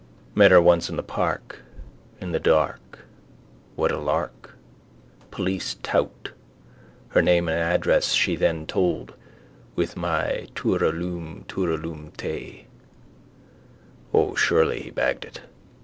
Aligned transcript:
Met 0.33 0.49
her 0.49 0.59
once 0.59 0.89
in 0.89 0.95
the 0.95 1.03
park. 1.03 1.59
In 2.19 2.31
the 2.31 2.39
dark. 2.39 3.05
What 3.75 3.91
a 3.91 3.99
lark. 3.99 4.55
Police 5.29 5.75
tout. 5.83 6.31
Her 7.09 7.21
name 7.21 7.47
and 7.47 7.55
address 7.59 8.13
she 8.13 8.35
then 8.35 8.65
told 8.65 9.13
with 9.75 9.95
my 9.95 10.47
tooraloom 10.55 11.45
tooraloom 11.47 12.17
tay. 12.17 12.65
O, 14.11 14.33
surely 14.33 14.81
he 14.81 14.89
bagged 14.89 15.23
it. 15.23 15.41